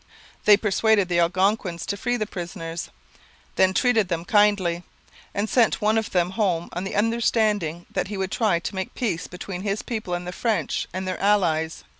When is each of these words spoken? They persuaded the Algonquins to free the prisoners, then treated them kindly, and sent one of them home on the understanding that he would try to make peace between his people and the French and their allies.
They 0.45 0.57
persuaded 0.57 1.09
the 1.09 1.19
Algonquins 1.19 1.85
to 1.85 1.95
free 1.95 2.17
the 2.17 2.25
prisoners, 2.25 2.89
then 3.55 3.71
treated 3.71 4.07
them 4.07 4.25
kindly, 4.25 4.81
and 5.31 5.47
sent 5.47 5.79
one 5.79 5.95
of 5.95 6.09
them 6.09 6.31
home 6.31 6.69
on 6.73 6.85
the 6.85 6.95
understanding 6.95 7.85
that 7.91 8.07
he 8.07 8.17
would 8.17 8.31
try 8.31 8.57
to 8.57 8.73
make 8.75 8.95
peace 8.95 9.27
between 9.27 9.61
his 9.61 9.83
people 9.83 10.15
and 10.15 10.25
the 10.25 10.31
French 10.31 10.87
and 10.91 11.07
their 11.07 11.19
allies. 11.21 11.83